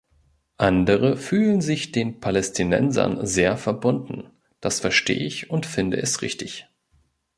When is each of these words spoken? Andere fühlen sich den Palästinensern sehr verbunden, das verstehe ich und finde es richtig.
Andere 0.57 1.15
fühlen 1.15 1.61
sich 1.61 1.91
den 1.91 2.19
Palästinensern 2.19 3.23
sehr 3.23 3.55
verbunden, 3.55 4.31
das 4.59 4.79
verstehe 4.79 5.23
ich 5.27 5.51
und 5.51 5.67
finde 5.67 5.97
es 6.01 6.23
richtig. 6.23 6.65